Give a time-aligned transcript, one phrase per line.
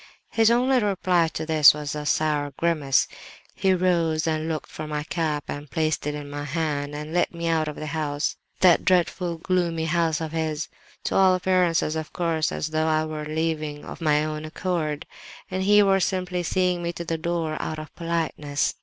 [0.31, 3.07] "His only reply to this was a sour grimace.
[3.53, 7.31] He rose and looked for my cap, and placed it in my hand, and led
[7.31, 12.69] me out of the house—that dreadful gloomy house of his—to all appearances, of course, as
[12.69, 15.05] though I were leaving of my own accord,
[15.51, 18.73] and he were simply seeing me to the door out of politeness.